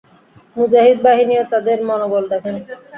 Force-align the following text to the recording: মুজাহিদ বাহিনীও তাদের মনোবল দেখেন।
মুজাহিদ 0.55 0.97
বাহিনীও 1.05 1.43
তাদের 1.51 1.77
মনোবল 1.89 2.23
দেখেন। 2.33 2.55